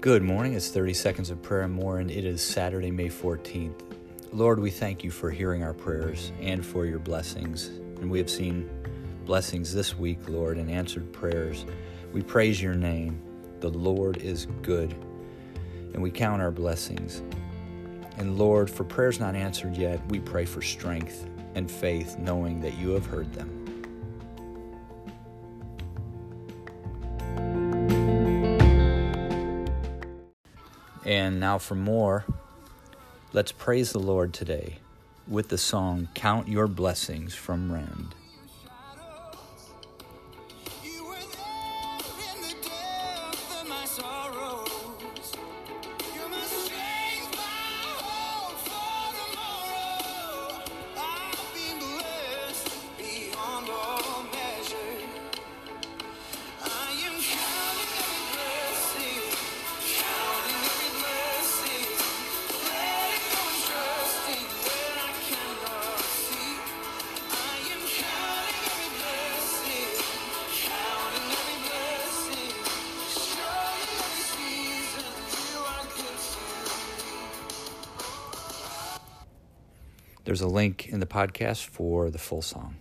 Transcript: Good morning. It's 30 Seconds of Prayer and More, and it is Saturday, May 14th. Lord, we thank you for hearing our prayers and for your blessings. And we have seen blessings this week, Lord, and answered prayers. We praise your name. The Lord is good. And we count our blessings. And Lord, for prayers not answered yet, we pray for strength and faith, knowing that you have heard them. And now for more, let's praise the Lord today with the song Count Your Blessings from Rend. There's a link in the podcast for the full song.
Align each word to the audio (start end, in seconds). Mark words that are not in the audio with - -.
Good 0.00 0.22
morning. 0.22 0.54
It's 0.54 0.70
30 0.70 0.94
Seconds 0.94 1.28
of 1.28 1.42
Prayer 1.42 1.60
and 1.60 1.74
More, 1.74 1.98
and 1.98 2.10
it 2.10 2.24
is 2.24 2.40
Saturday, 2.40 2.90
May 2.90 3.10
14th. 3.10 3.82
Lord, 4.32 4.58
we 4.58 4.70
thank 4.70 5.04
you 5.04 5.10
for 5.10 5.30
hearing 5.30 5.62
our 5.62 5.74
prayers 5.74 6.32
and 6.40 6.64
for 6.64 6.86
your 6.86 6.98
blessings. 6.98 7.66
And 7.66 8.10
we 8.10 8.16
have 8.16 8.30
seen 8.30 8.66
blessings 9.26 9.74
this 9.74 9.98
week, 9.98 10.26
Lord, 10.26 10.56
and 10.56 10.70
answered 10.70 11.12
prayers. 11.12 11.66
We 12.14 12.22
praise 12.22 12.62
your 12.62 12.72
name. 12.72 13.20
The 13.60 13.68
Lord 13.68 14.16
is 14.16 14.46
good. 14.62 14.94
And 15.92 16.02
we 16.02 16.10
count 16.10 16.40
our 16.40 16.50
blessings. 16.50 17.22
And 18.16 18.38
Lord, 18.38 18.70
for 18.70 18.84
prayers 18.84 19.20
not 19.20 19.34
answered 19.34 19.76
yet, 19.76 20.00
we 20.08 20.18
pray 20.18 20.46
for 20.46 20.62
strength 20.62 21.28
and 21.54 21.70
faith, 21.70 22.16
knowing 22.18 22.62
that 22.62 22.78
you 22.78 22.88
have 22.92 23.04
heard 23.04 23.30
them. 23.34 23.69
And 31.04 31.40
now 31.40 31.58
for 31.58 31.74
more, 31.74 32.24
let's 33.32 33.52
praise 33.52 33.92
the 33.92 33.98
Lord 33.98 34.34
today 34.34 34.78
with 35.26 35.48
the 35.48 35.58
song 35.58 36.08
Count 36.14 36.48
Your 36.48 36.66
Blessings 36.66 37.34
from 37.34 37.72
Rend. 37.72 38.14
There's 80.24 80.40
a 80.40 80.48
link 80.48 80.88
in 80.88 81.00
the 81.00 81.06
podcast 81.06 81.66
for 81.66 82.10
the 82.10 82.18
full 82.18 82.42
song. 82.42 82.76